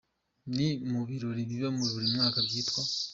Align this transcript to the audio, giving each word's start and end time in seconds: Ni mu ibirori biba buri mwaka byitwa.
Ni 0.55 0.67
mu 0.89 0.99
ibirori 1.05 1.41
biba 1.49 1.69
buri 1.89 2.07
mwaka 2.15 2.37
byitwa. 2.47 2.81